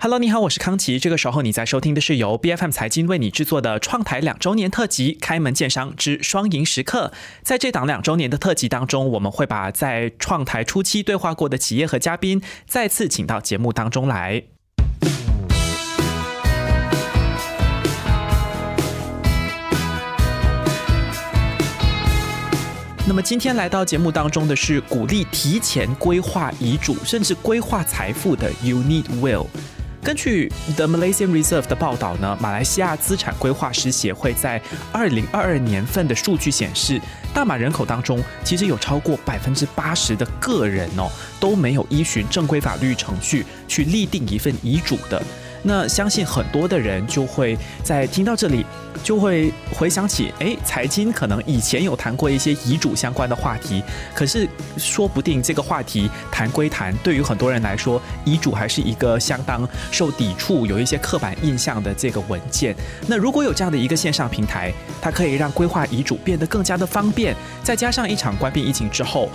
[0.00, 0.96] Hello，你好，我是康琪。
[1.00, 7.10] 这个时候你在收听的是由 B F M 财经为你制作的创台两周年特辑《开门见商之双赢时刻》。
[7.42, 14.44] 在这档两周年的特辑当中，我们会把在创台初期对话过的企业和嘉宾再次请到节目当中来。
[23.04, 29.48] 那么今天来到节目当中的是鼓励提前规划遗嘱，甚至规划财富的 You Need Will。
[30.02, 34.60] 根据 The Malaysian Reserve 的报道呢，马来西亚资产规划师协会在
[34.92, 37.00] 二零二二年份的数据显示，
[37.34, 45.22] 大马人口当中其实有超过百分之八十的个人哦都没有依循正规法律程序去立定一份遗嘱的。
[45.62, 48.64] 那相信很多的人就会在听到这里，
[49.02, 53.82] 就会回想起，哎，财经可能以前有谈过一些遗嘱相关的话题，
[54.14, 62.74] 可是说不定这个话题谈归谈，对于很多人来说，遗嘱还是一个相当受抵触、有一些刻板印象的这个文件。
[63.06, 69.28] 那如果有这样的一个线上平台，它可以让规划遗嘱变得更加的方便，再加上一场关闭疫情之后。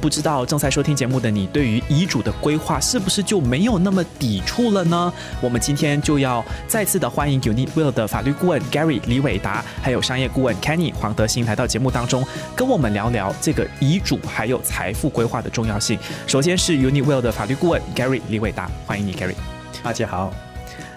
[0.00, 5.12] 不知道正在收听节目的你，对于遗嘱的规划是不是就没有那么抵触了呢？
[5.40, 15.98] 我们今天就要再次的欢迎 Unit Will 的法律顾问 Gary 李伟达，还有商业顾问 Kenny 黄德兴来到节目当中，跟我们聊聊这个遗嘱还有财富规划的重要性。
[16.28, 19.34] 首先是 Unit Will 的法律顾问 Gary 李伟达，欢迎你 Gary。
[19.82, 20.32] 大家好，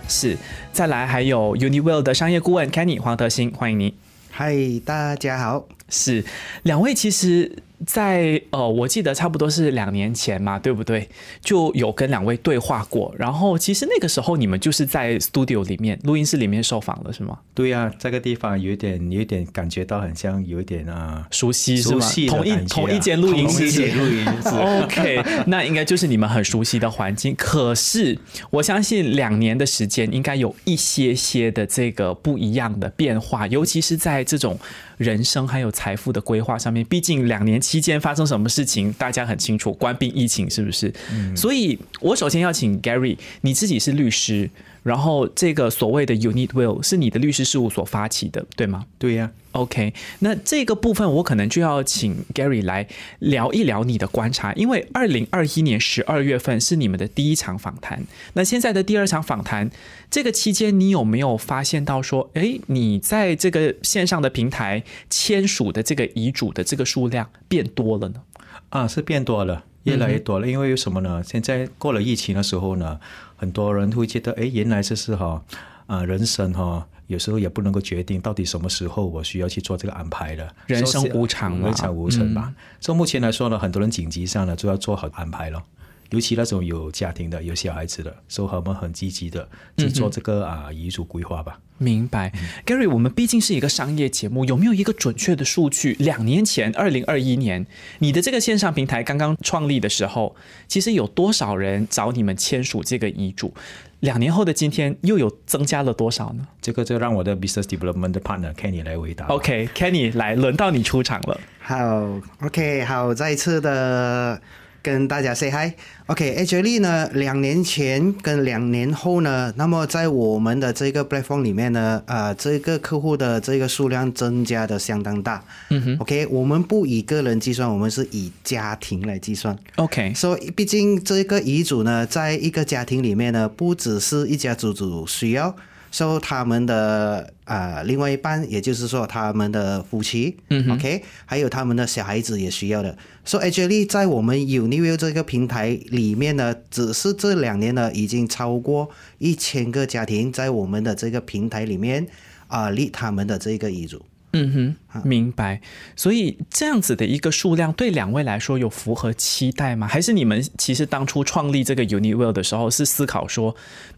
[0.08, 0.38] 是，
[0.72, 3.96] 再来还有 Unit Will 的商业顾问 Kenny 黄德兴，欢迎你。
[4.30, 5.66] 嗨，大家好。
[5.90, 6.24] 是，
[6.62, 7.64] 两位其实。
[7.86, 11.10] 在呃，我记得差不多是两年前嘛，对不对？
[11.42, 13.12] 就有跟两位对话过。
[13.18, 17.40] 然后其实那个时候你们就是在 studio 里面、录音室里面受访了，是吗？
[17.56, 22.08] 对呀，这个地方有点、有点感觉到很像有一点啊熟悉，是吗？
[22.28, 24.50] 同一同一间录音室，录音室。
[24.84, 27.34] OK，那应该就是你们很熟悉的环境。
[27.36, 28.16] 可是
[28.52, 34.60] 我相信两年的时间应该有一些些的这个不一样的变化，尤其是在这种
[34.98, 36.86] 人生还有财富的规划上面。
[36.86, 37.71] 毕竟两年前。
[37.72, 39.72] 期间发生什么事情，大家很清楚。
[39.76, 40.94] 官兵疫情是不是？
[41.34, 44.50] 所以我首先要请 Gary，你自己是律师，
[44.84, 48.86] 然后这个所谓的 Unit Will 是你的律师事务所发起的，对吗？
[48.98, 49.32] 对呀。
[49.54, 52.88] OK，那这个部分我可能就要请 Gary 来
[53.20, 59.70] 聊一聊你的观察，因为二零二一年十二月份是你们的第一场访谈，那现在的第二场访谈，
[60.10, 68.22] 这个期间你有没有发现到说，哎，你在这个线上的平台签署的这个遗嘱的这个数量变多了呢？
[68.70, 71.22] 啊，是变多了，越来越多了，因为有什么呢？
[71.22, 72.98] 现在过了疫情的时候呢，
[73.42, 75.44] 很多人会觉得，哎，原来这是哈
[75.88, 76.88] 啊人生哈。
[77.08, 80.48] 有时候也不能够决定到底什么时候我需要去做这个安排了。
[80.68, 82.54] 人生无常，人生无常吧。
[82.80, 85.62] 就目前来说呢，很多人紧急上呢就要做好安排了。
[86.12, 91.60] 尤其那种有家庭的、有小孩子的，所以我们很积极的去做这个啊遗嘱规划吧。
[91.78, 92.32] 明白
[92.66, 95.96] ，Gary，我们毕竟是一个商业节目，有没有一个准确的数据？
[96.00, 97.66] 两年前，二零二一年，
[98.00, 100.36] 你的这个线上平台刚刚创立的时候，
[100.68, 103.54] 其实有多少人找你们签署这个遗嘱？
[104.02, 106.48] 两年后的今天，又有增加了多少呢？
[106.62, 109.26] 这个就让我的 business development partner Kenny 来回答。
[109.28, 111.40] OK，Kenny，来，轮到你出场了。
[111.62, 114.40] 好，OK，好，再一次的。
[114.84, 125.44] 跟大家 say hi，OK，actually 呢，两年前跟两年后呢，那么在我们的这个 platform 里面呢，啊，这个客户的这个数量增加的相当大。
[125.70, 129.58] 嗯哼，OK，我们不以个人计算，我们是以家庭来计算。
[129.76, 135.56] OK，所以毕竟这个遗嘱呢，在一个家庭里面呢，不只是一家之主需要。
[135.92, 140.38] 说他们的啊，另外一半，也就是说他们的夫妻
[140.70, 142.98] ，OK，还有他们的小孩子也需要的。
[143.26, 152.08] So actually 在我们 Univ 这个平台里面呢，只是这两年呢，已经超过一千个家庭在我们的这个平台里面
[152.48, 154.04] 啊立他们的这个遗嘱。
[154.34, 155.60] 嗯哼，明白。
[155.96, 159.88] 所以这样子的一个数量，对两位来说有符合期待吗？
[159.88, 163.56] 还是你们其实当初创立这个 Uniwell 的时候，是思考说，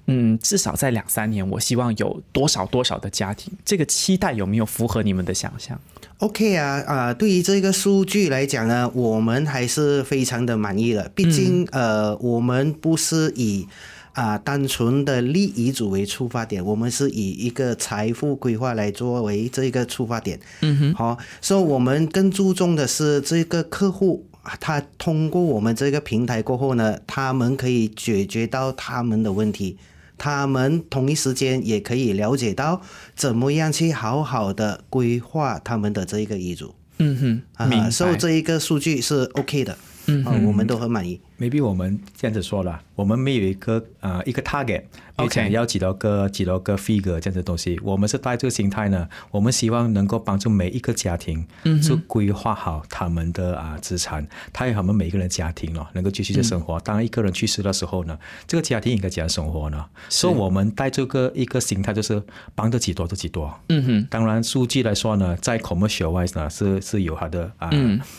[0.08, 3.53] 嗯，至少在两三年，我希望有多少多少的家庭？
[3.64, 5.80] 这个期待有没有符合你们的想象
[6.18, 11.12] ？OK 啊啊，对于这个数据来讲呢，我们还是非常的满意的。
[11.14, 13.68] 毕竟呃，我们不是以。
[14.14, 20.40] 啊，单纯的立遗嘱为出发点，我们是以一个财富规划来作为这个出发点。
[20.62, 24.26] 嗯哼，好，所以我们更注重的是这个客户，
[24.60, 29.78] 他通过我们这个平台过后呢，他们可以解决到他们的问题，
[30.18, 32.82] 他们同一时间也可以了解到
[33.16, 36.76] 怎么样去好好的规划他们的这一个遗嘱。
[37.00, 39.76] 嗯哼，啊，所以这一个数据是 OK 的。
[40.06, 41.20] 嗯，啊我们都很满意。
[41.43, 47.78] Maybe 我们这样子说了，我们没有一个啊、呃一个 target，OK 讲要几多个几多个 figure 这样子的东西。
[47.84, 56.79] 我们是带这个心态呢，我们希望能够帮助每一个家庭，嗯，去规划好他们的啊、资产，他有他们每一个人家庭了，能够继续的生活。
[56.79, 58.17] 当一个人去世的时候呢，
[58.47, 59.85] 这个家庭应该怎样生活呢？
[60.07, 62.23] 所以我们带这个一个心态就是
[62.55, 63.53] 帮得几多就几多。
[63.67, 67.69] 嗯哼，当然，数据来说呢，在 commercial wise 呢是是有它的啊、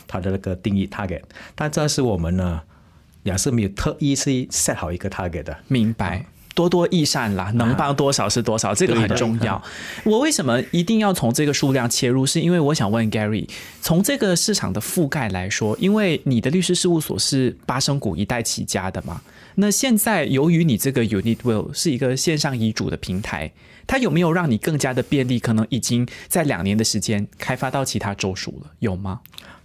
[0.07, 1.23] 它的那个定义 target，
[1.55, 2.61] 但这是我们呢
[3.25, 5.59] 也是没有特意去 set 好一个 target 的。
[5.67, 6.25] 明白。
[6.55, 9.61] 多多益善啦，能帮多少是多少，这个很重要。
[10.05, 12.25] 我为什么一定要从这个数量切入？
[12.25, 13.49] 是因为我想问 Gary，
[13.83, 19.21] 从这个市场的覆盖来说，因为你的律师事务所是八生谷一代起家的嘛，
[19.57, 23.51] 那现在由于你这个 Unit Will 是一个线上遗嘱的平台，
[23.85, 25.41] 它有没有让你更加的便利？
[25.41, 29.19] 可能已经在两年的时间开发到其他州属了，有吗？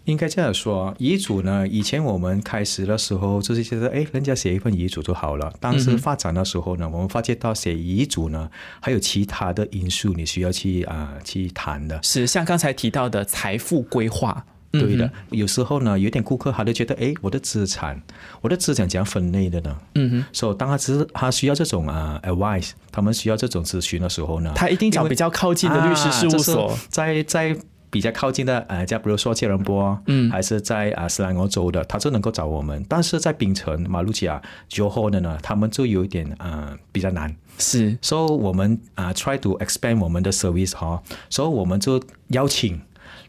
[0.09, 5.53] 应该这样说，遗嘱呢，以前我们开始的时候就是觉得，哎，人家写一份遗嘱就好了。
[5.59, 8.49] 当时发展的时候呢，我们发觉到写遗嘱呢，
[8.81, 12.01] 还有其他的因素你需要去啊、去谈的。
[12.01, 18.01] 是像刚才提到的财富规划，对的，有时候呢，有点顾客他就觉得，哎，我的资产，
[18.41, 19.77] 我的资产怎样分类的呢？
[19.93, 26.69] 嗯哼，所以当他只他需要这种啊、advice，他们需要这种咨询的时候呢，他一定找比较靠近的律师事务所。
[26.69, 27.55] 啊在在
[27.89, 32.85] 比较靠近的，呃，像比如说吉隆坡，嗯，还是在啊斯兰欧州的，他就能够找我们。
[32.87, 37.35] 但是在槟城、马六甲、酒后的呢，他们就有一点呃比较难。
[37.57, 42.79] 是，所、以我们啊、try to expand 我们的 service 哈，所以我们就邀请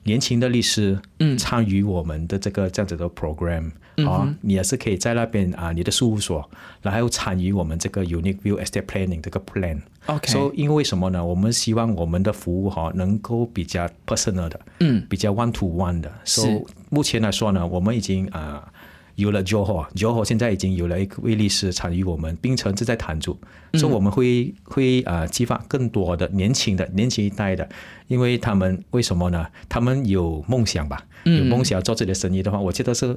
[0.05, 3.71] 年轻的律师，嗯，参与我们的这个这样子的 program
[4.07, 6.49] 啊、你也是可以在那边啊、你的事务所，
[6.83, 9.81] 然后参与我们这个 unique view estate planning 这个 plan。
[10.07, 11.25] OK 所以因为什么呢？
[11.25, 16.11] 我们希望我们的服务哈能够比较 personal 的，嗯，比较 one to one 的。
[16.25, 18.73] 所以目前来说呢，我们已经啊。
[19.17, 23.37] 有了 Johor，Johor 现在已经有了一位律师参与我们，槟城正在谈住，
[23.75, 27.69] 所以我们会会啊、激发更多的年轻的年轻一代的，
[28.07, 29.47] 因为他们为什么呢？
[29.69, 33.15] 他们有梦想吧，有梦想要做自己的生意的话，我觉得是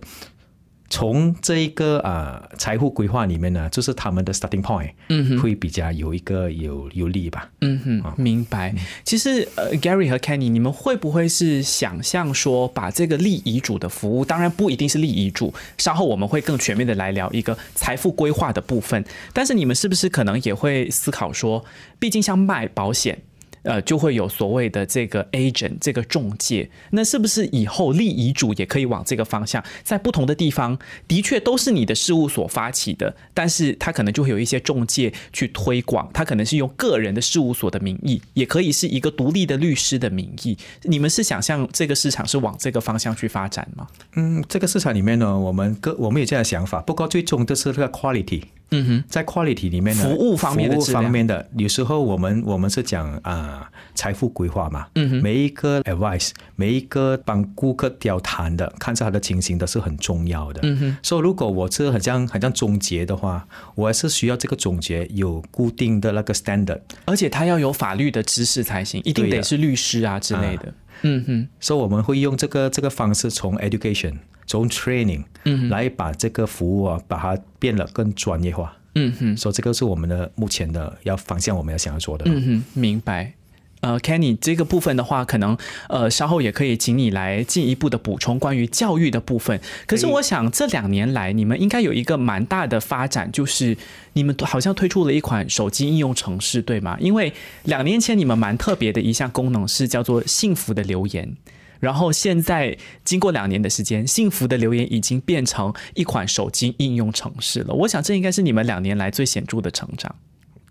[0.90, 7.50] 从这一个啊、财富规划里面呢，就是他们的 starting point，嗯，会比较有一个有有利吧。
[7.62, 8.76] 嗯哼，明白。
[9.04, 19.04] 其实呃，Gary 和 Kenny，你们会不会是想象说，把这个立遗嘱的服务，当然不一定是立遗嘱，稍后我们会更全面的来聊一个财富规划的部分。
[19.34, 21.66] 但是你们是不是可能也会思考说，
[21.98, 23.24] 毕竟像卖保险。
[23.64, 30.78] 呃，就会有所谓的这个 agent 这个中介，那是不是以后立遗嘱也可以往这个方向，在不同的地方
[31.08, 40.58] 的确都是你的事务所发起的，但是它可能就会有一些中介去推广，它可能是用个人的事务所的名义，也可以是一个独立的律师的名义。
[40.84, 43.88] 你们是想象这个市场是往这个方向去发展吗？
[44.16, 48.44] 嗯，这个市场里面呢，我们各我们有这样的想法，不过最终都是这个 quality。
[48.74, 60.60] 嗯哼，在 quality 里面呢，服务方面的服务方面的，有时候我们我们是讲啊、财富规划嘛，嗯哼，每一个 advice，每一个帮顾客调谈的，看着他的情形都是很重要的。
[60.64, 70.74] 嗯哼，所以如果我是很像很像总结的话，我还是需要这个总结有固定的那个 standard，而且他要有法律的知识才行，一定得是律师啊之类的。
[71.04, 74.14] 嗯哼，所以我们会用这个这个方式，从 education，
[74.46, 78.76] 从 training，嗯，来把这个服务啊，把它变得更专业化。
[78.96, 79.38] 嗯哼。
[79.38, 82.26] 所以这个是我们的目前的要方向，我们要想要做的。
[82.28, 83.34] 嗯哼，明白。
[83.82, 85.58] 呃，Kenny 这个部分的话，可能
[85.90, 89.60] 呃稍后也可以请你来进一步的补充关于教育的部分。
[89.86, 93.76] 可是我想这两年来，你们应该有一个蛮大的发展，就是
[94.14, 96.96] 你们好像推出了一款手机应用程式，对吗？
[97.02, 97.34] 因为
[97.66, 101.36] 两年前你们蛮特别的一项功能是叫做幸福的留言。
[101.84, 107.74] 然后现在经过两年的时间，幸福的留言已经变成一款手机应用程式了。
[107.74, 110.16] 我想这应该是你们两年来最显著的成长。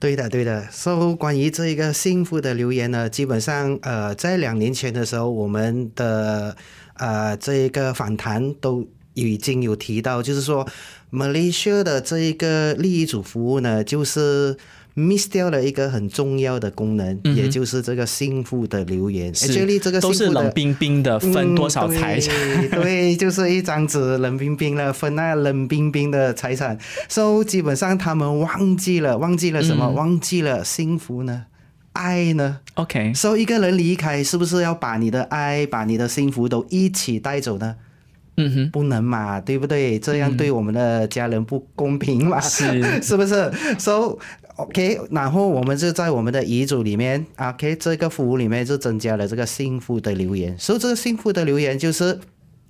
[0.01, 0.67] 对的，对的。
[0.71, 6.57] so, 关于这一个幸福的留言呢，基本上呃，在两年前的时候，我们的
[6.95, 10.67] 呃这一个访谈都已经有提到，就是说
[11.13, 14.57] ，Malaysia 的这一个利益组服务呢，就是
[14.95, 19.35] miss 掉了一个很重要的功能，也就是这个幸福的留言。
[19.35, 22.35] 是 Actually，这个都是幸福的冷冰冰的，分多少财产？
[22.35, 26.79] 嗯对 对，就是一张纸冷冰冰的分那冷冰冰的财产。
[27.09, 29.89] so 基本上他们忘记了，忘记了什么？
[29.91, 31.47] 忘记了幸福呢？
[31.93, 37.77] 爱呢 OK，？so 一个人离开，是不是要把你的爱、把你的幸福都一起带走呢？
[38.39, 39.99] 嗯哼，不能嘛，对不对？
[39.99, 44.17] 这样对我们的家人不公平嘛，是 是不是？So
[44.57, 50.59] OK，然后我们就在我们的遗嘱里面，OK，这个服务里面就增加了这个幸福的留言。
[50.59, 52.21] 所以这个幸福的留言就是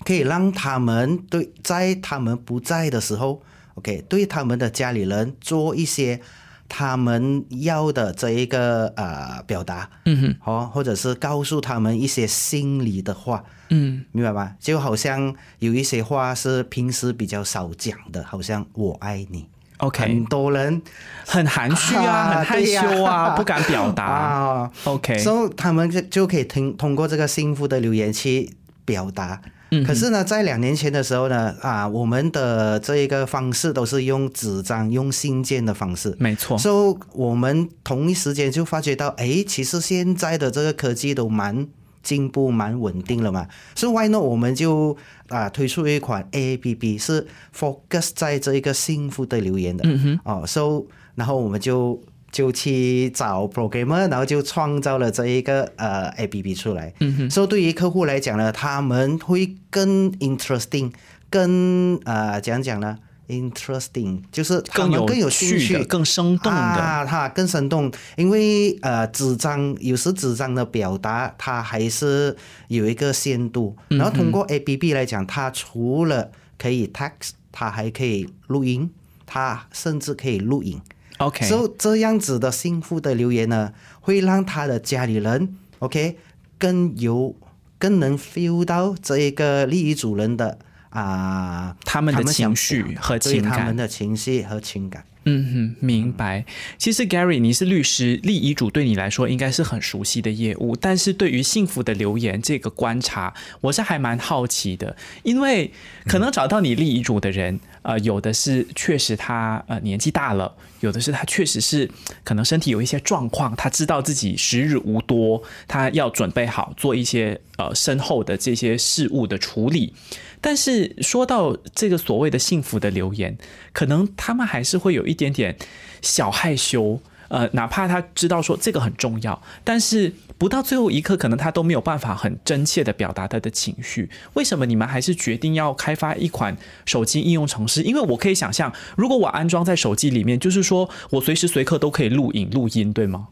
[0.04, 3.42] 可以让他们对在他们不在的时候
[3.74, 6.20] OK，对他们的家里人做一些
[6.68, 14.54] 他们要的这一个呃表达，嗯哼，哦，或者是告诉他们一些心里的话，嗯明白吧？
[14.58, 19.46] 就好像有一些话是平时比较少讲的，好像我爱你。
[19.82, 20.80] ，OK，很多人
[21.26, 24.04] 很含蓄啊， 啊很害羞啊， 不敢表达。
[24.10, 28.50] 啊，OK，所以他们就就可以通通过这个幸福的留言去
[28.84, 29.40] 表达。
[29.74, 36.14] 嗯可是呢，在两年前的时候呢，啊，我们的这一个方式都是用纸张、用信件的方式。
[36.18, 41.66] 没错，所以我们同一时间就发觉到，哎，其实现在的这个科技都蛮
[42.02, 43.46] 进步、蛮稳定了嘛。
[43.74, 44.96] 所以 why not 我们就
[45.28, 49.84] 啊推出一款 A P P 是 focus 在这一个幸福的留言的。
[49.86, 56.92] 嗯哼，哦，so 然后我们就就去找 programmer，然后就创造了这一个呃 A P P 出来。
[57.00, 60.92] 嗯哼，所以对于客户来讲呢，他们会更 interesting，
[61.28, 66.58] 更呃讲讲呢？interesting 就是更有更有兴趣更生动的。
[66.58, 72.36] 啊，它更生动，因为呃，纸张有时纸张的表达它还是
[72.68, 78.90] 有一个限度，嗯然后通过 A P P 来讲，它除了可以 text，它还可以录音，
[79.26, 80.80] 它甚至可以录影。
[81.18, 86.18] OK，所以这样子的幸福的留言呢，会让他的家里人 OK
[86.58, 87.36] 更有
[87.78, 90.58] 更能 feel 到这一个利益主人的
[90.92, 93.52] 啊、他们的情绪和情感。
[93.52, 95.04] 他们的情绪和情感。
[95.24, 96.44] 嗯哼，明白。
[96.78, 105.70] 其实 Gary，你是律师，立遗嘱对你来说应该是很熟悉的业务，但是对于幸福的留言这个观察，我是还蛮好奇的，因为
[106.06, 111.88] 可能找到你立遗嘱的人，呃，有的是确实他呃年纪大了，有的是他确实是
[112.24, 119.94] 可能身体有一些状况，他知道自己时日无多，他要准备好做一些呃身后的这些事物的处理。
[120.42, 123.38] 但是说到这个所谓的幸福的留言，
[123.72, 125.56] 可能他们还是会有一点点
[126.02, 127.00] 小害羞。
[127.28, 134.10] 呃，哪怕他知道说这个很重要，但是不到最后一刻，可能他都没有办法很真切的表达他的情绪。
[134.34, 137.82] 为什么你们还是决定要开发一款手机应用程式？
[137.84, 143.28] 因为我可以想象，如果我安装在手机里面，就是说我随时随刻都可以录影录音，对吗？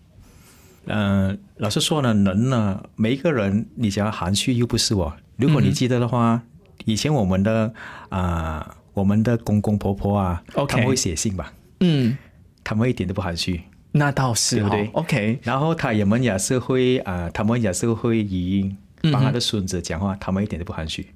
[0.86, 5.14] 嗯、老实说呢，人呢，每一个人，你想要含蓄又不是我。
[5.36, 6.42] 如果你记得的话，
[6.90, 7.72] 以前我们的
[8.08, 12.16] 啊、我们的公公婆婆啊 OK 他们会写信吧，嗯，
[12.64, 13.62] 他们一点都不含蓄。
[13.92, 18.76] 那倒是、哦，对不对？OK，然后他也们也是会啊、他们也是会语音
[19.12, 21.08] 帮他的孙子讲话，他们一点都不含蓄。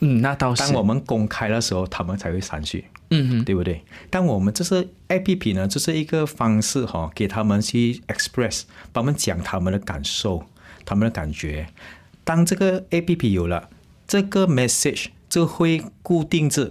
[0.00, 0.62] 嗯，那倒是。
[0.62, 2.84] 当我们公开的时候，他们才会含蓄。
[3.10, 3.84] 嗯哼，对不对？
[4.08, 8.62] 但我们这是 A P P 呢，这是一个方式哈、给他们去 express，
[8.92, 10.42] 帮他们讲他们的感受、
[10.86, 11.66] 他们的感觉。
[12.24, 13.68] 当这个 A P P 有了
[14.06, 16.70] 这个 message，就会固定着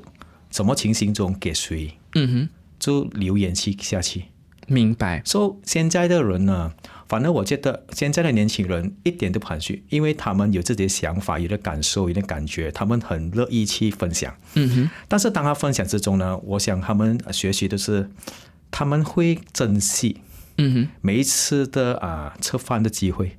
[0.52, 4.26] 什么情形中给谁，嗯哼，就留言去下去。
[4.68, 5.24] 明白。
[5.26, 6.72] 所、以现在的人呢，
[7.08, 14.32] 反正我觉得现在的年轻人一点都不含蓄，因为他们有自己的想法、有的感受、有的感觉，他们很乐意去分享。
[14.54, 18.12] 嗯哼，但是当他分享之中呢，我想他们呃学习的是，
[18.70, 20.18] 他们会珍惜
[20.60, 23.36] 嗯哼，每一次的啊、吃饭的机会，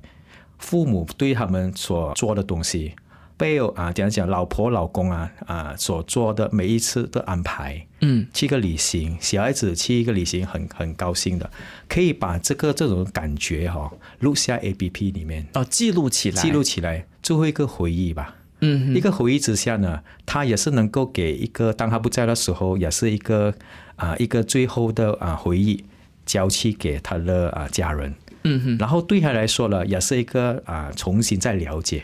[0.59, 2.93] 父母对他们所做的东西，
[3.43, 11.51] 背后啊讲讲老婆老公啊啊所做的每一次的安排，嗯，去个旅行，小孩子去一个旅行很很高兴的，
[11.89, 18.35] 可以把这个这种感觉哈、录下 A P P 里面哦，记录起来，记录起来，最后一个回忆吧。
[18.61, 23.53] 嗯，一个回忆之下呢，他也是能够给一个当他不在的时候，也是一个
[23.97, 25.83] 啊、一个最后的啊、回忆，
[26.25, 28.15] 交去给他的啊、家人。
[28.45, 32.03] 嗯哼，然后对他来说呢，也是一个啊、重新再了解。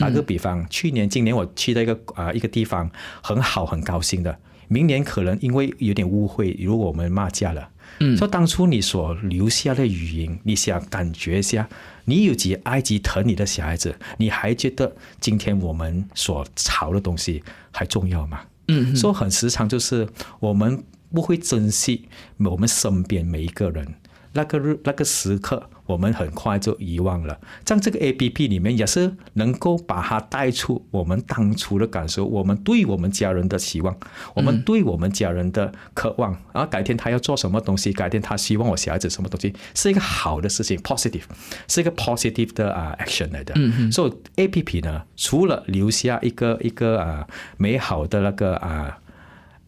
[0.00, 2.90] 打个比方，去年、今年我去的一个啊、一个地方
[3.22, 4.36] 很好，很高兴的。
[4.66, 11.68] 明年可能因为有点误会，如果我们骂架了，嗯说当初你所留下的语音，你想感觉一下，
[12.04, 17.42] 你有几埃及疼你的小孩子，你还觉得今天我们所吵的东西
[17.72, 18.40] 还重要吗？
[18.68, 23.94] 嗯说，很时常就是我们不会珍惜我们身边每一个人。
[24.32, 27.40] 那个日那个时刻，我们很快就遗忘了。
[27.64, 33.96] 在这个 A P P 里面，也是能够把它带出我们当初的感受，我们对我们家人的期望，
[34.34, 36.32] 我们对我们家人的渴望。
[36.52, 41.24] 然后改天他要做什么东西，改天他希望我小孩子什么东西，是一个好的事情，positive，
[41.66, 43.54] 是一个 positive 的啊、action 来的。
[43.56, 48.98] 嗯所以 A P P 呢，除了留下一个一个啊、美好的那个啊。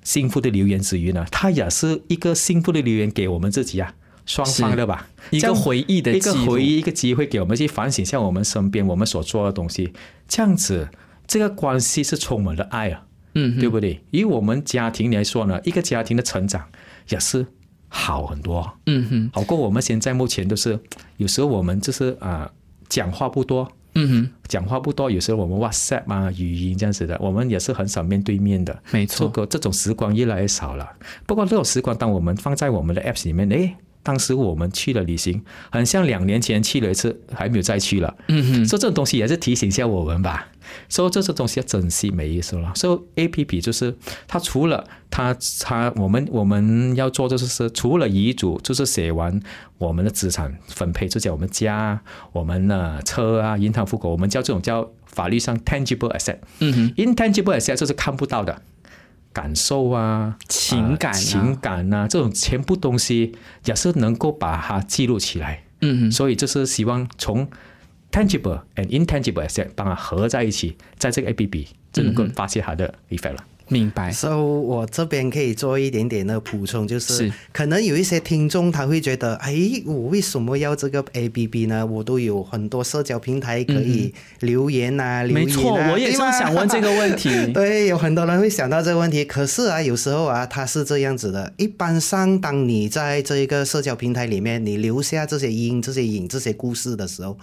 [0.05, 9.93] 幸福的留言之余呢，它也是一个幸福的留言给我们自己啊，双方的吧，一个回忆的一个回忆，一个机会给我们去反省一下我们身边我们所做的东西，
[10.29, 10.89] 这样子
[11.27, 14.01] 这个关系是充满了爱啊，嗯对不对？
[14.11, 16.65] 以我们家庭来说呢，一个家庭的成长
[17.09, 17.47] 也是
[17.89, 20.79] 好很多，嗯哼，好过我们现在目前都是
[21.17, 22.51] 有时候我们就是啊、
[22.89, 28.83] 讲话不多，嗯哼，讲话不多，有时候我们 WhatsApp 啊、语音这样子的，我们也是很少面对面的。
[28.93, 30.89] 没错，个这种时光越来越少了。
[31.27, 38.17] 不过这种时光，当我们放在我们的 Apps 里面，诶，当时我们去了旅行，很像两年前去了一次，还没有再去了。
[38.29, 40.49] 嗯哼，所以这种东西也是提醒一下我们吧。
[40.89, 42.73] 所以这种东西要珍惜没意思了。
[42.75, 43.95] 所以 A P P 就是
[44.27, 49.39] 它除了它它我们我们要做的就是除了遗嘱，就是写完
[49.79, 52.01] 我们的资产分配，就叫我们家、
[52.33, 56.39] 我们的车啊、银行户口，我们叫这种叫法律上 tangible asset。
[56.61, 58.63] 嗯哼，intangible asset 就是看不到的
[59.33, 63.35] 感受啊、情感情感啊，这种全部东西
[63.65, 65.65] 也是能够把它记录起来。
[65.81, 67.49] 嗯哼，所以就是希望从
[68.11, 73.45] tangible and intangible asset 把它合在一起，在这个 A P P 就能够发现它的 effect 了。
[73.73, 79.55] 明白，所以我这边可以做一点点的补充，就是是可能有一些听众他会觉得，哎，
[79.87, 81.85] 我为什么要这个 A P P 呢？
[81.85, 87.31] 我都有很多社交平台可以留言啊，留言啊，没错，我也正对吗想问这个问题。
[87.53, 89.25] 对，有很多人会想到这个问题。
[89.25, 91.53] 可是啊，有时候啊，它是这样子的。
[91.57, 97.39] 一般上，当你在这一个社交平台里面，你留下这些音、这些影、这些故事的时候，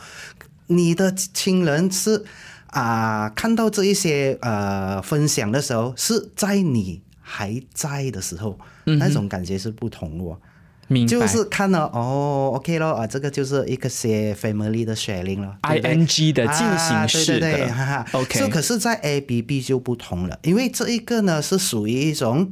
[0.67, 2.23] 你的亲人是
[2.71, 10.39] 啊、看到这一些呃分享的时候，是在你还在的时候，那种感觉是不同的哦。
[10.87, 18.05] 明白，就是看了哦，OK 咯，啊，这个就是一个些 family 的 sharing 了 I 对不对？N G 的进行式啊、对对对，的哈哈。
[18.13, 22.51] OK 这可是，在 A B B 就不同了，因为这一个呢是属于一种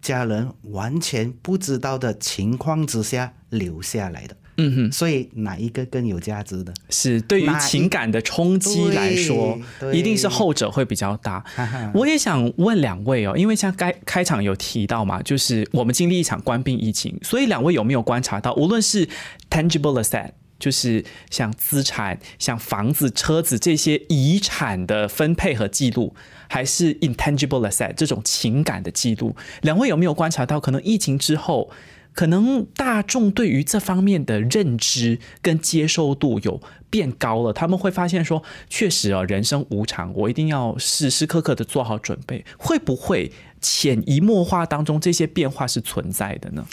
[0.00, 6.72] 家人完全不知道的情况之下留下来的，嗯哼，所以哪一个更有价值的？
[6.90, 9.58] 是对于情感的冲击来说，
[9.92, 11.42] 一定是后者会比较大。
[11.94, 19.08] 我也想问两位哦，因为像该开场有提到嘛，就是我们经历一场官病疫情，所以两位有没有观察到，无论是
[19.48, 20.32] tangible asset。
[20.60, 26.14] 就是像资产、像房子、车子这些遗产的分配和记录，
[26.50, 31.70] 还是 intangible asset 这种情感的记录，两位有没有观察到，可能疫情之后，
[32.12, 42.44] 可能大众对于这方面的认知跟接受度有变高了，他们会发现说，确实啊，人生无常，我一定要时时刻刻的做好准备。
[42.58, 46.66] 会不会潜移默化当中这些变化是存在的呢？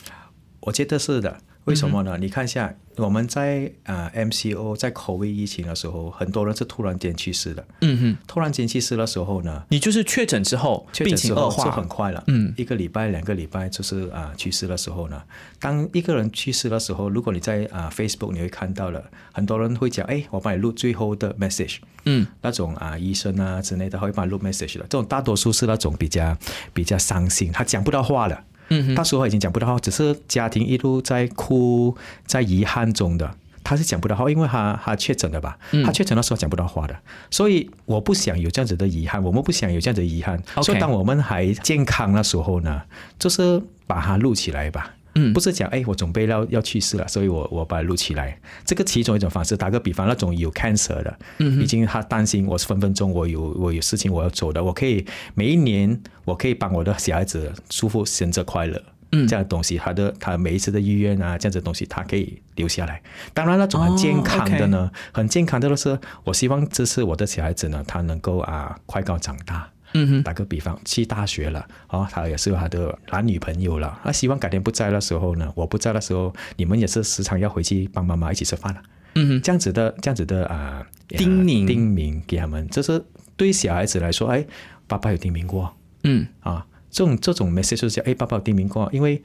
[0.62, 1.39] 我觉得是的。
[1.67, 2.17] 为什么呢？
[2.17, 7.65] 你看一下，我们在啊、呃 MCO 在 COVID 疫情的时候，很多人是突然间去世的。
[7.82, 15.21] 嗯哼，突然间去世的时候呢，你就是确诊之后，确病诊之后就很快了，嗯，一个礼拜、两个礼拜就是啊、去世的时候呢，
[15.60, 19.03] 当一个人去世的时候，如果你在啊、Facebook 你会看到了，
[19.34, 26.38] 很多人会讲，哎，我帮你录最后的 message，嗯，那种啊医生啊之类的会帮你录 message 的，这种大多数是那种比较
[26.73, 28.41] 比较伤心，他讲不到话了。
[28.69, 33.32] 嗯他说话已经讲不到话，只是家庭一路在哭，在遗憾中的，
[33.63, 35.58] 他是讲不到话，因为他他确诊了吧？
[35.71, 36.95] 嗯他确诊的时候讲不到话的，
[37.30, 40.41] 所以我不想有这样子的遗憾，我们不想有这样子的遗憾。
[40.62, 42.82] 所以当我们还健康的时候呢，
[43.17, 44.93] 就是把它录起来吧。
[45.17, 48.39] 嗯不是讲哎，我准备要要去世了，所以我我把它录起来。
[48.63, 58.82] 这个其中一种方式，打个比方，那种有 cancer 的，嗯已经他担心我分分钟我有我有事情我要走的，我可以每一年我可以帮我的小孩子祝福生日快乐。
[59.13, 63.01] 嗯这样的东西，他的他每一次的意愿啊，这样子的东西，他可以留下来。
[63.34, 69.69] 当然，那种很健康的呢，很健康的都是，我希望这次我的小孩子呢，他能够啊快高长大。
[69.93, 74.00] 嗯哼，打个比方，去大学了，哦，他也是有他的男女朋友了。
[74.04, 78.82] 他希望改天不在的时候呢，我不在的时候，你们也是时常要回去帮妈妈一起吃饭了。
[79.15, 83.04] 嗯哼，这样子的，这样子的啊，叮咛叮咛给他们，这是
[83.36, 84.45] 对小孩子来说，哎，
[84.88, 85.73] 爸爸有叮咛过
[86.04, 89.21] 嗯啊，这种这种 message 就是讲，哎，爸爸有叮咛过，因为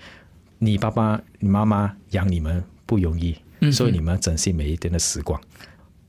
[0.59, 5.38] 你爸爸、你妈妈养你们不容易，嗯所以你们要珍惜每一天的时光。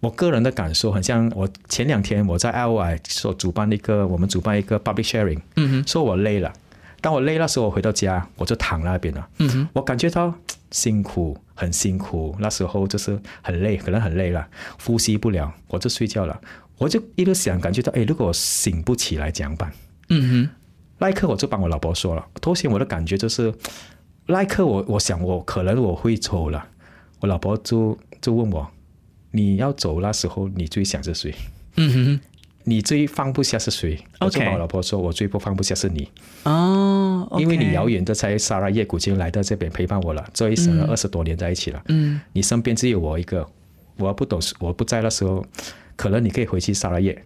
[0.03, 6.51] 我个人的感受很像，我前两天我在 L I 所主办一个，我们主办一个 public sharing，嗯哼，说我累了。
[6.99, 9.25] 当我累那时候，我回到家我就躺那边了。
[9.37, 10.33] 嗯哼，我感觉到
[10.71, 12.35] 辛苦，很辛苦。
[12.37, 14.45] 那时候就是很累，可能很累了，
[14.83, 16.37] 呼吸不了，我就睡觉了。
[16.77, 19.71] 我就一路想，感觉到，哎，如果我醒不起来怎样办？
[20.09, 20.49] 嗯哼，
[20.97, 23.53] 那一刻我就帮我老婆说了，头先我的感觉就是，
[24.25, 26.65] 那一刻我我想我可能我会走了，
[27.21, 28.69] 我老婆就就问我，
[29.35, 31.33] 你要走那时候你最想着谁？
[31.75, 32.19] 嗯哼，
[32.65, 33.99] 你最放不下是谁？
[34.19, 36.07] 我跟我老婆说，我最不放不下是你。
[36.43, 41.81] 哦，因为你遥远的才沙拉叶古今来到这边陪伴我了，这一生二十多年在一起了。
[41.87, 43.49] 嗯，你身边只有我一个，
[43.97, 45.43] 我不懂，我不在的时候，
[45.95, 47.23] 可能你可以回去沙拉叶，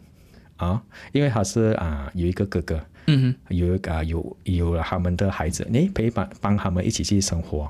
[0.55, 7.69] 啊，因为他是啊有一个哥哥，嗯哼有一个啊有有了他们的孩子，你陪伴帮他们一起去生活。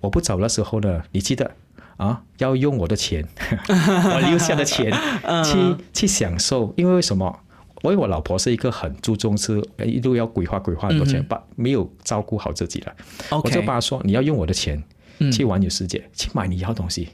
[0.00, 1.50] 我不走的时候呢，你记得
[1.96, 3.26] 啊，要用我的钱，
[3.68, 4.92] 我留下的钱
[5.44, 6.72] 去去享受。
[6.76, 7.40] 因为为什么？
[7.82, 12.94] 因为我老婆是一个很注重是呃一路要规划规划很多钱，把、没有照顾好自己了。
[13.30, 14.82] 我就帮他说，你要用我的钱
[15.18, 17.10] 嗯去玩游世界，去买你要的东西，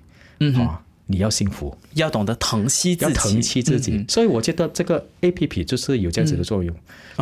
[0.57, 0.81] 啊，
[1.11, 1.77] 你要幸福。
[1.95, 6.75] 要懂得疼惜自己，要疼惜自己，所以我觉得这个 A P P 就是有这样子的作用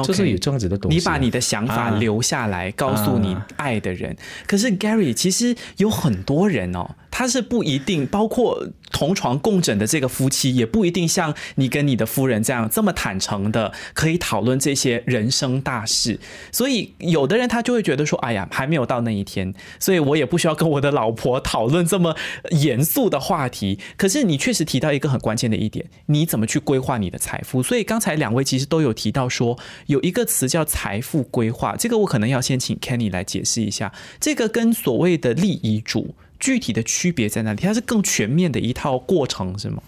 [0.05, 0.99] 就是有这样子的东西。
[0.99, 1.99] 你把你的想法啊。
[1.99, 4.17] 留下来，告诉你爱的人。
[4.47, 16.19] 可是 Gary，其实有很多人哦，他是不一定，包括同床共枕的这个夫妻，也不一定像你跟你的夫人这样这么坦诚的，可以讨论这些人生大事。
[16.53, 22.15] 所以有的人他就会觉得说，哎呀，还没有到那一天，所以我也不需要跟我的老婆讨论这么
[22.51, 23.79] 严肃的话题。
[23.97, 27.63] 可是你确实提到一个很关键的一点，你怎么去规划你的财富？
[27.63, 37.61] 所以刚才两位其实都有提到说，有一个词叫财富规划，这个我可能要先请 Kenny 来解释一下，这个跟所谓的立遗嘱具体的区别在哪里？
[37.61, 39.83] 它是更全面的一套过程，是吗？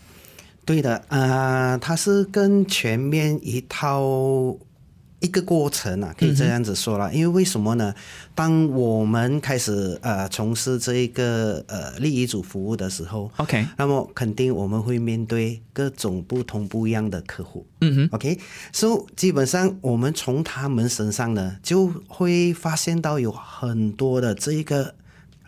[0.65, 4.57] 对的，呃，它是更全面一套
[5.21, 7.13] 一个过程啊，可以这样子说了。
[7.13, 7.95] 因为为什么呢？
[8.35, 17.67] 当我们开始呃从事这一个呃立遗嘱服务的时候 OK 那么肯定我们会面对各种不同不一样的客户。
[17.81, 18.39] 嗯哼，OK，
[18.73, 24.95] 所、以基本上我们从他们身上呢，就会发现到有很多的这一个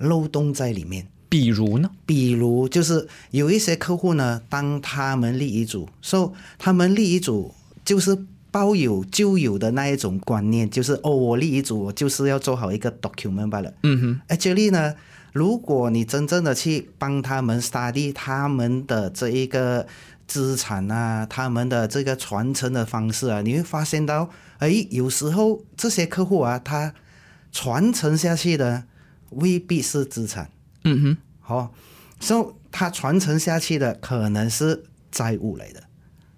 [0.02, 1.06] 漏洞在里面。
[1.28, 1.90] 比如呢？
[2.04, 7.54] 比如就是有一些客户呢，当他们立遗嘱，说、他们立遗嘱
[7.86, 13.72] 就是抱有旧有的那一种观念，就是哦，我立遗嘱我就是要做好一个 document 罢了。
[13.82, 14.94] 嗯哼，Actually 呢，
[15.32, 19.86] 如果你真正的去帮他们 study 他们的这一个
[20.26, 26.92] 资产啊，他们的这个传承的方式啊，你会发现到，哎，有时候这些客户啊，他
[27.50, 28.84] 传承下去的
[29.36, 30.50] 未必是资产。
[30.84, 31.16] 嗯
[31.46, 31.70] 哼，哦，
[32.18, 35.82] 所以它传承下去的可能是债务来的，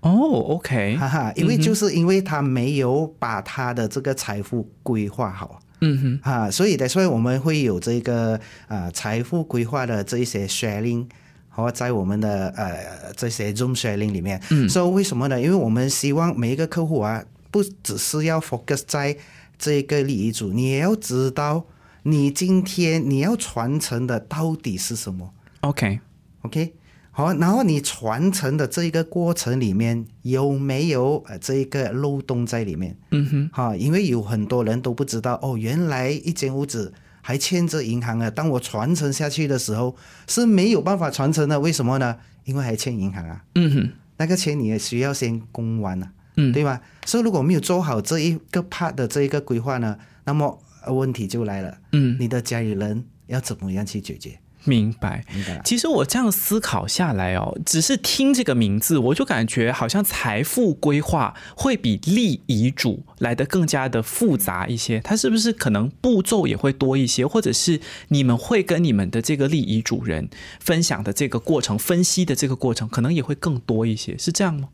[0.01, 5.61] 哦，OK，哈哈，因为就是因为他没有把他的这个财富规划好。
[5.81, 11.07] 嗯哼，啊，所以的，所以我们会有这个啊财富规划的这一些 sharing，
[11.49, 14.41] 和在我们的呃这些 Zoom sharing 里面。
[14.51, 15.41] 嗯，所以为什么呢？
[15.41, 19.17] 因为我们希望每一个客户啊，不只是要 focus 在
[19.59, 21.65] 这个利益组，你也要知道
[22.05, 25.35] 你今天你要传承的到底是什么。
[25.61, 26.75] ，OK，OK，
[27.11, 32.97] 好，然后你传承的这一个过程里面有没有呃这一个漏洞在里面？
[33.11, 38.31] 嗯哼，哈，因为有很多人都不知道哦，原来一间屋子还欠着银行啊。
[38.31, 39.97] 当我传承下去的时候
[40.29, 42.17] 是没有办法传承的，为什么呢？
[42.45, 46.83] 因为还欠银行啊，嗯哼，那个钱你也需要先供完啊，嗯对吧？
[47.07, 54.39] 所以如果没有做好这一个 part 的这一个规划呢，那么呃问题就来了，嗯，你的家里人要怎么样去解决？
[54.67, 55.23] 明白。
[55.35, 55.61] 明白？
[55.63, 65.01] 其实我这样思考下来哦，只是听这个名字，我就感觉好像财富规划会比立遗嘱来的更加的复杂一些。
[65.01, 74.71] 它是不是可能步骤也会多一些，或者是你们会跟你们的这个立遗嘱人分享的这个过程、分析的这个过程，可能也会更多一些，是这样吗？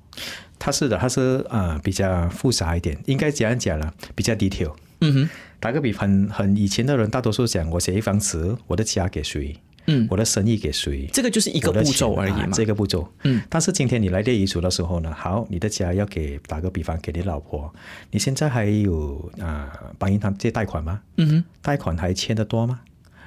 [0.56, 4.72] 它是的，它是呃比较复杂一点，应该这样讲了，比较 detail。
[5.00, 9.54] 嗯哼，打个比方，很以前的人大多数讲，我写一房词，我的家给谁，
[9.86, 12.48] 嗯，我的生意给谁，这个就是一个步骤而已嘛。
[12.52, 13.06] 这个步骤。
[13.24, 17.72] 嗯，但是今天你来列遗嘱的时候呢，好，你的家要给打个比方，给你老婆，
[18.10, 21.02] 你现在还有啊、帮银行借贷款吗？
[21.18, 22.80] 嗯哼，贷款还欠得多吗？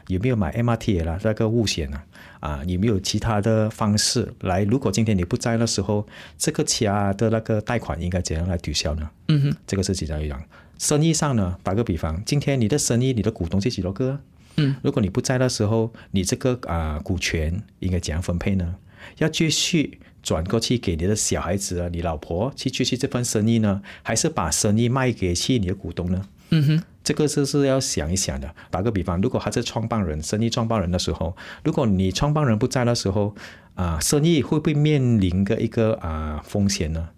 [0.07, 2.03] 有没有买 MRT 啦那个物险啊？
[2.39, 4.63] 啊，有没有其他的方式来？
[4.63, 6.05] 如果今天你不在的时候，
[6.37, 9.09] 这个家的那个贷款应该怎样来抵消呢？
[9.29, 10.43] 嗯哼，这个是其中一样。
[10.77, 14.19] 生意上呢，打个比方，今天你的生意，你的股东是几多个？
[14.57, 18.75] 嗯，如果你不在的时候，你这个啊、股权应该怎样分配呢？
[19.19, 26.27] 要继续转过去给你的小孩子啊，你老婆去继续这份生意呢，还是把生意卖给去你的股东呢？
[26.49, 28.55] 嗯哼，这个是是要想一想的。
[28.71, 33.35] 打个比方，如果他是创办人，生意创办人的时候，如果你创办人不在的时候，
[33.75, 37.09] 啊、生意会不会面临个一个啊、风险呢？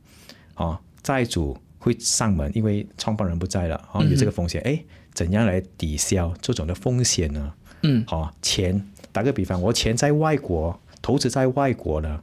[0.56, 4.62] 哦，债主会上门，因为创办人不在了，哦，有这个风险。
[4.64, 7.54] 哎、怎样来抵消这种的风险呢？
[7.84, 12.22] 嗯，好、钱，打个比方，我钱在外国，投资在外国呢，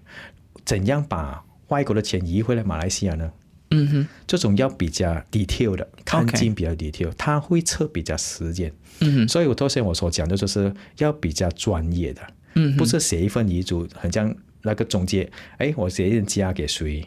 [0.65, 3.31] 怎样把外国的钱移回来马来西亚呢？
[3.73, 8.73] 嗯哼，这种要比较 detail 的，看进比较 detail，他会测比较时间。
[9.01, 12.23] 嗯哼，所以我头先我所讲的就是要比较专业的，
[12.55, 17.05] 嗯不是写一份遗嘱，很像那个中介，哎，我写一份家给谁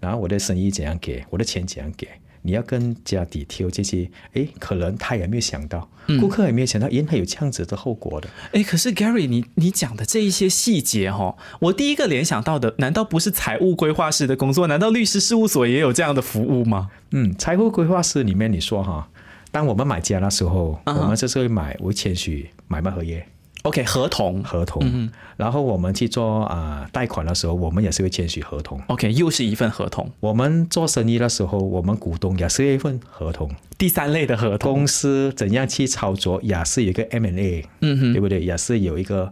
[0.00, 2.08] 然后我的生意怎样给，我的钱怎样给。
[2.46, 5.88] 你要跟家底挑这些，哎，可能他也没有想到，
[6.20, 8.28] 顾客也没有想到，原来有这样子的后果的。
[8.52, 14.68] 哎，可是 Gary，你你讲的这一些细节哈，我第一个联想到的，难道不是财务规划师的工作？
[14.68, 16.88] 难道律师事务所也有这样的服务吗？
[17.10, 19.08] 嗯，财务规划师里面你说哈，
[19.50, 23.26] 当我们买家那时候，我们就是会买，会签许买卖合约。
[23.66, 24.80] OK，合同，合同。
[24.84, 28.80] 嗯然后我们去做啊贷款的时候，我们也是会签署合同。
[28.86, 30.10] OK，又是一份合同。
[30.20, 33.50] 我们做生意的时候，我们股东也是一份合同。
[33.76, 34.72] 第三类的合同。
[34.72, 38.40] 公司怎样去操作，也是有一个 M&A，嗯哼，对不对？
[38.42, 39.30] 也是有一个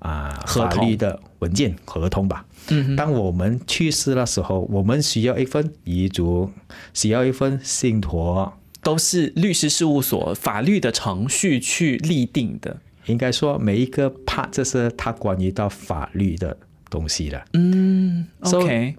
[0.00, 2.44] 啊法律的文件合同吧。
[2.68, 6.50] 嗯当我们去世的时候，我们需要一份遗嘱，
[6.92, 12.76] 需要一份信托，都是律师事务所法律的程序去立定的。
[13.06, 16.56] 应该说每一个 part 这是它关于到法律的
[16.90, 17.44] 东西的。
[17.54, 18.94] 嗯，OK。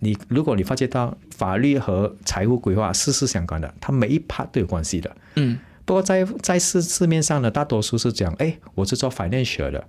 [0.00, 5.16] 你如果你发觉到法律和财务规划事事相关的，它每一 part 都有关系的。
[5.36, 5.58] 嗯。
[5.84, 9.84] 不过在在市市面上呢，大多数是讲，哎，我是做 financial 的。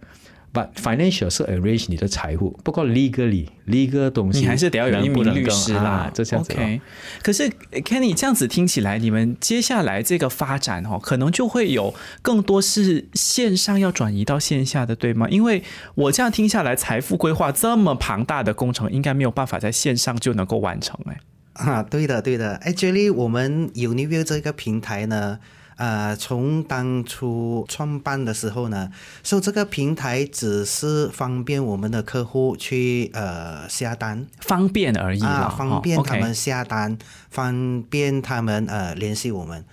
[0.53, 6.53] But financial 是 arrange 你的财富，不过 legally legal 东西你还是得要有一名律师啦，这样子。
[6.53, 6.79] OK，
[7.23, 15.27] 可是 Kenny 这样子听起来，你们接下来这个发展哦，可能就会有更多是线上要转移到线下的，对吗？
[15.27, 15.63] 因为
[15.95, 21.17] 我这样听下来，财富规划这么庞大的工程，应该没有办法在线上就能够完成哎。
[21.53, 22.59] 啊，对的，对的。
[22.63, 25.39] Actually，我们 Uniview 这个平台呢。
[25.75, 28.91] 呃，从当初创办的时候呢，
[29.23, 36.97] 说这个平台只是方便我们的客户去呃下单，方便而已啊，方便他们下单，
[37.29, 39.65] 方便他们呃联系我们。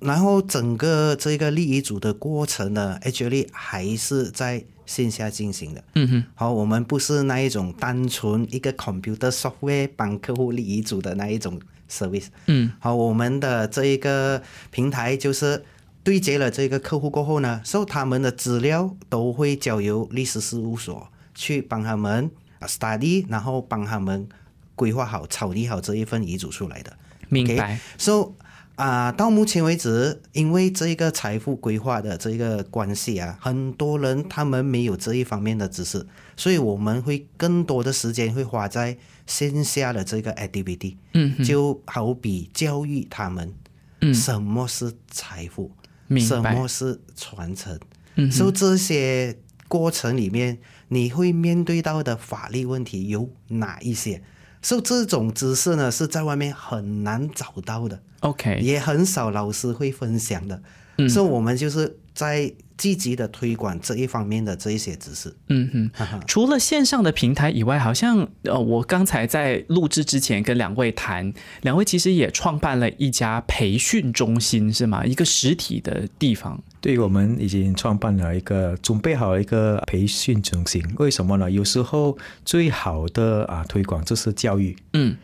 [0.00, 5.84] 然后整个这个立遗嘱的过程呢，actually 还是在线下进行的。
[5.94, 11.60] 嗯哼，好，我们不是那一种单纯一个 computer software 帮客户立遗嘱的那一种。
[11.92, 15.62] service，嗯，好，我们的这一个平台就是
[16.02, 22.30] 对接了这个客户过后呢，受他们的资料都会交由律师事务所去帮他们
[22.62, 24.28] study，然后帮他们
[24.74, 26.92] 规划好、草拟好这一份遗嘱出来的。
[27.28, 27.78] 明白。
[27.98, 28.34] So
[28.76, 36.06] 啊，到目前为止，因为这一个财富规划的这个关系啊，很多人他们没有这一方面的知识，
[36.36, 38.98] 所以我们会更多的时间会花在。
[39.24, 43.54] 线下的这个 activity，嗯，就好比教育他们，
[44.00, 45.70] 嗯，什么是财富，
[46.18, 47.78] 什么是传承，
[48.16, 50.58] 嗯，所以这些过程里面，
[50.88, 54.20] 你会面对到的法律问题有哪一些？
[54.62, 60.62] 所以这种知识呢，是在外面很难找到的，OK，也很少老师会分享的，
[61.08, 62.52] 所以我们就是在。
[62.78, 65.32] 积极的推广这一方面的这一些知识。
[65.50, 75.06] 嗯哼，除了线上的平台以外，好像呃，我刚才在录制之前跟两位谈，两位其实也创办了一家培训中心，是吗？
[75.06, 76.60] 一个实体的地方。
[76.82, 80.84] 对，我们已经创办了一个，准备好一个培训中心。
[80.98, 81.48] 为什么呢？
[81.48, 84.76] 有时候最好的啊推广就是教育。
[84.92, 85.16] 嗯。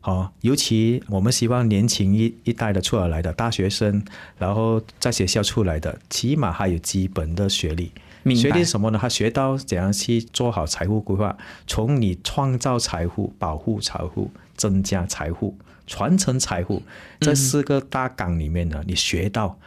[0.00, 4.04] 好，尤其我们希望年轻一一代的出来的大学生，
[4.36, 7.92] 然后在学校出来的，起码还有基本的学历。
[8.34, 8.98] 学历什么呢？
[9.00, 11.34] 他学到怎样去做好财富规划，
[11.66, 16.82] 从你创造财富、保护财富、增加财富、传承财富
[17.20, 19.58] 这四个大纲里面呢，你学到，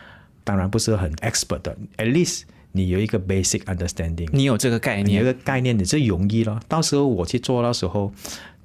[0.48, 6.62] 当然不是很 expert 的，at least 你有一个 basic understanding，你有这个概念，有个概念，你就容易了。
[6.70, 8.14] 到时候我去做的时候。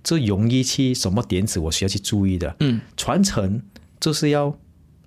[0.04, 2.56] 这容易去什么点子，我需要去注意的。
[2.58, 3.62] 嗯，传承
[4.00, 4.52] 就是要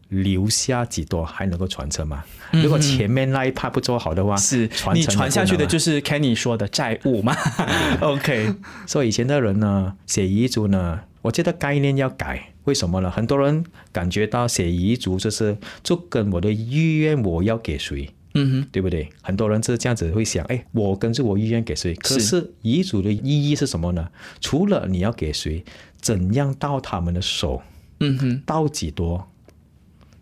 [0.08, 2.24] 留下几多还能够传承嘛？
[2.52, 7.36] 如果前面那一 part 不做好的话，是你传下去的就是 Kenny 说的债务嘛？
[8.00, 8.56] OK，
[8.88, 12.54] 所以以前的人呢，写遗嘱呢，我觉得概念要改。
[12.66, 13.10] 为什么呢？
[13.10, 18.10] 很多人感觉到写遗嘱就是就跟我的意愿，我要给谁？
[18.38, 19.10] 嗯哼，对不对？
[19.22, 21.96] 很多人是这样子会想，哎，我跟着我意愿给谁？
[21.96, 24.10] 可是遗嘱的意义是什么呢？
[24.42, 25.64] 除了你要给谁，
[26.02, 27.62] 怎样到他们的手？
[28.02, 29.30] 嗯哼，到几多？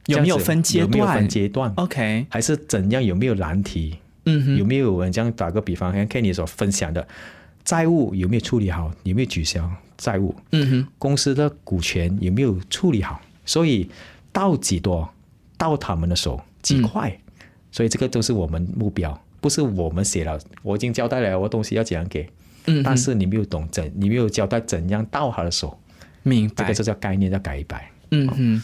[0.06, 0.92] 有没有分阶段？
[0.92, 3.04] 有没有分阶段？OK，还是怎样？
[3.04, 3.98] 有没有难题？
[4.26, 7.08] 嗯哼，有没有人这样打个比方，像 Kenny 所分享的
[7.64, 8.92] 债务有没有处理好？
[9.04, 9.68] 有没有取消
[10.04, 10.36] 债务？
[10.52, 13.22] 嗯哼，公司的股权有没有处理好？
[13.46, 13.90] 所以
[14.32, 15.10] 到几多？
[15.58, 17.18] 到他们的手几块？
[17.72, 22.30] 所以这个都是我们目标，不是我们写了，我已经交代了我东西要怎样给，
[22.66, 25.80] 嗯，但是你没有懂怎，你没有交代怎样到他的手，
[26.22, 26.56] 明白？
[26.58, 27.90] 这个就叫概念叫改一改。
[28.12, 28.64] 嗯哼。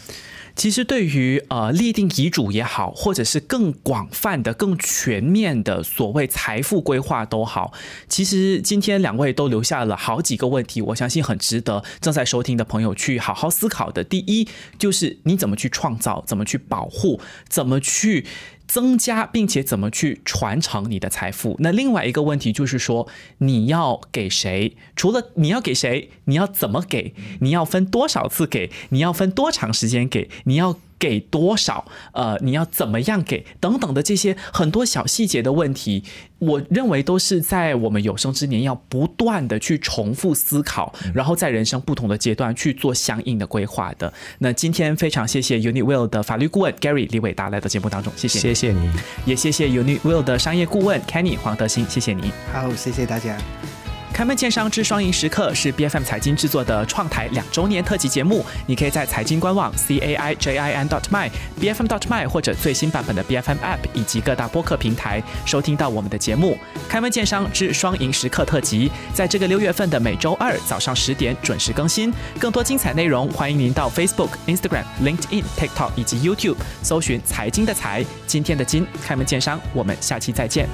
[0.60, 7.72] 其实，对于呃立定遗嘱也好，或者是更广泛的、更全面的所谓财富规划都好，
[8.10, 14.04] 其实今天两位都留下了好几个问题，我相信很值得正在收听的朋友去好好思考的。
[14.04, 14.46] 第一，
[14.78, 17.18] 就是你怎么去创造，怎么去保护，
[17.48, 18.26] 怎么去。
[18.70, 21.56] 增加，并且怎么去传承你的财富？
[21.58, 24.76] 那另外一个问题就是说，你要给谁？
[24.94, 27.12] 除了你要给谁，你要怎么给？
[27.40, 28.70] 你要分多少次给？
[28.90, 30.30] 你要分多长时间给？
[30.44, 30.78] 你要？
[31.00, 31.84] 给多少？
[32.12, 33.44] 呃，你要怎么样给？
[33.58, 36.04] 等等的这些很多小细节的问题，
[36.38, 44.12] 我认为都是在我们有生之年要不断的去重复思考，然后在人生不同的阶段去做相应的规划的。
[44.38, 48.90] 那今天非常谢谢 Unit Will 的法律顾问 Gary 李伟达来到节目当中，谢谢，谢谢你，
[49.24, 53.36] 也谢谢 Unit Will 的商业顾问 Kenny 黄德兴，谢谢你，好，谢谢大家。
[54.20, 61.90] 开门见商之双赢时刻是 B F M 财经制作的创台两周年特辑节目，你可以在财经官网 c a i j i n dot my b f m
[61.90, 66.58] dot my 或者最新版本的 B F M App 以及各大播客平台收听到我们的节目。
[66.86, 72.12] 开门见商之双赢时刻特辑，在这个六月份的每周二早上十点准时更新。
[72.38, 80.68] 更多精彩内容，欢迎您到 Facebook、Instagram、LinkedIn、TikTok 以及 YouTube 搜寻财经的财，今天的金开门见商，我们下期再见。